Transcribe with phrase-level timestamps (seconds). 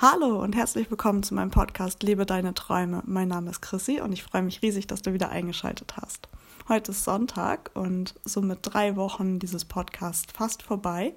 [0.00, 3.02] Hallo und herzlich willkommen zu meinem Podcast Lebe deine Träume.
[3.04, 6.28] Mein Name ist Chrissy und ich freue mich riesig, dass du wieder eingeschaltet hast.
[6.68, 11.16] Heute ist Sonntag und somit drei Wochen dieses Podcast fast vorbei.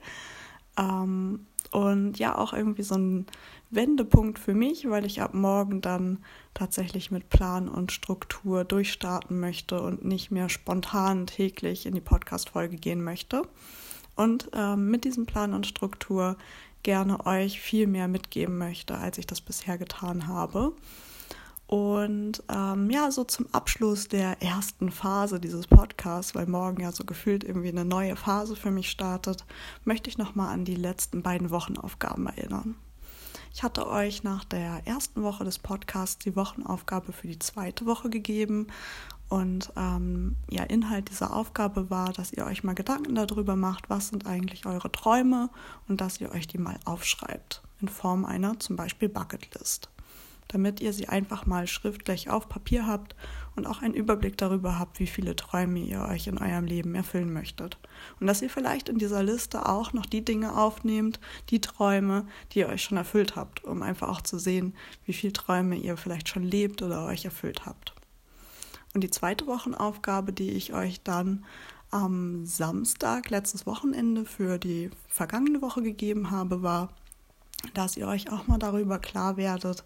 [0.79, 3.28] Ähm, und ja, auch irgendwie so ein
[3.70, 6.17] Wendepunkt für mich, weil ich ab morgen dann
[6.55, 12.77] tatsächlich mit Plan und Struktur durchstarten möchte und nicht mehr spontan täglich in die Podcast-Folge
[12.77, 13.43] gehen möchte.
[14.15, 16.35] Und ähm, mit diesem Plan und Struktur
[16.84, 20.73] gerne euch viel mehr mitgeben möchte, als ich das bisher getan habe.
[21.72, 27.05] Und ähm, ja, so zum Abschluss der ersten Phase dieses Podcasts, weil morgen ja so
[27.05, 29.45] gefühlt irgendwie eine neue Phase für mich startet,
[29.86, 32.75] möchte ich nochmal an die letzten beiden Wochenaufgaben erinnern.
[33.53, 38.09] Ich hatte euch nach der ersten Woche des Podcasts die Wochenaufgabe für die zweite Woche
[38.09, 38.67] gegeben
[39.31, 44.09] und ähm, ja, Inhalt dieser Aufgabe war, dass ihr euch mal Gedanken darüber macht, was
[44.09, 45.49] sind eigentlich eure Träume
[45.88, 49.89] und dass ihr euch die mal aufschreibt in Form einer zum Beispiel Bucketlist,
[50.49, 53.16] damit ihr sie einfach mal schriftlich auf Papier habt
[53.56, 57.31] und auch einen Überblick darüber habt, wie viele Träume ihr euch in eurem Leben erfüllen
[57.31, 57.78] möchtet.
[58.19, 62.59] Und dass ihr vielleicht in dieser Liste auch noch die Dinge aufnehmt, die Träume, die
[62.59, 64.75] ihr euch schon erfüllt habt, um einfach auch zu sehen,
[65.06, 67.94] wie viele Träume ihr vielleicht schon lebt oder euch erfüllt habt.
[68.94, 71.45] Und die zweite Wochenaufgabe, die ich euch dann
[71.92, 76.89] am Samstag, letztes Wochenende für die vergangene Woche gegeben habe, war,
[77.73, 79.84] dass ihr euch auch mal darüber klar werdet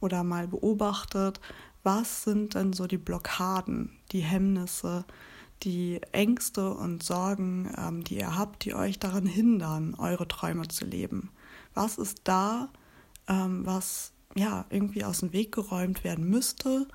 [0.00, 1.40] oder mal beobachtet,
[1.82, 5.04] was sind denn so die Blockaden, die Hemmnisse,
[5.62, 10.84] die Ängste und Sorgen, ähm, die ihr habt, die euch daran hindern, eure Träume zu
[10.84, 11.30] leben.
[11.74, 12.68] Was ist da,
[13.28, 16.86] ähm, was ja irgendwie aus dem Weg geräumt werden müsste,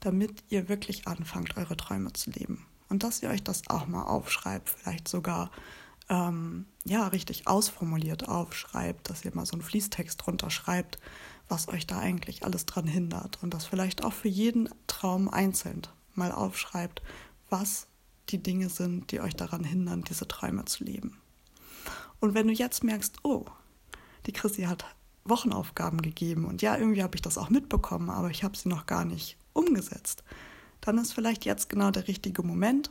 [0.00, 2.66] damit ihr wirklich anfangt, eure Träume zu leben.
[2.88, 5.50] Und dass ihr euch das auch mal aufschreibt, vielleicht sogar
[6.08, 10.98] ähm, ja richtig ausformuliert aufschreibt, dass ihr mal so einen Fließtext drunter schreibt,
[11.48, 15.82] was euch da eigentlich alles dran hindert und das vielleicht auch für jeden Traum einzeln
[16.14, 17.02] mal aufschreibt,
[17.48, 17.86] was
[18.28, 21.18] die Dinge sind, die euch daran hindern, diese Träume zu leben.
[22.20, 23.46] Und wenn du jetzt merkst, oh,
[24.26, 24.84] die Chrissy hat
[25.24, 28.86] Wochenaufgaben gegeben und ja, irgendwie habe ich das auch mitbekommen, aber ich habe sie noch
[28.86, 30.24] gar nicht umgesetzt,
[30.80, 32.90] dann ist vielleicht jetzt genau der richtige Moment,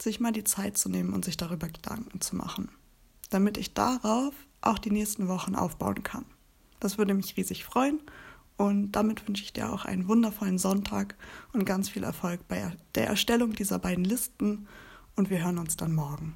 [0.00, 2.68] sich mal die Zeit zu nehmen und sich darüber Gedanken zu machen,
[3.30, 6.24] damit ich darauf auch die nächsten Wochen aufbauen kann.
[6.80, 8.00] Das würde mich riesig freuen
[8.56, 11.16] und damit wünsche ich dir auch einen wundervollen Sonntag
[11.52, 14.66] und ganz viel Erfolg bei der Erstellung dieser beiden Listen
[15.14, 16.34] und wir hören uns dann morgen.